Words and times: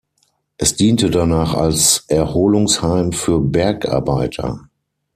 Es 0.57 0.75
diente 0.75 1.11
danach 1.11 1.53
als 1.53 2.05
Erholungsheim 2.07 3.11
für 3.13 3.39
Bergarbeiter. 3.39 4.67